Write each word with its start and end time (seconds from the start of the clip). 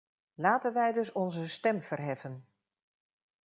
Laten 0.33 0.73
wij 0.73 0.91
dus 0.91 1.11
onze 1.11 1.49
stem 1.49 1.81
verheffen. 1.81 2.45